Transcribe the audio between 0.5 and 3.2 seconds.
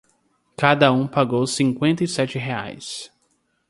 Cada um pagou cinquenta e sete reais.